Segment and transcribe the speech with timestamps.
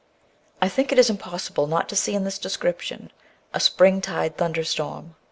[0.63, 3.11] I think it is impossible not to see in this description,
[3.53, 5.13] a spring tide thunderstorm.